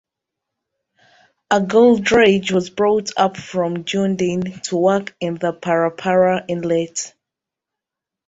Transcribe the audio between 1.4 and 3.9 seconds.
A gold dredge was brought up from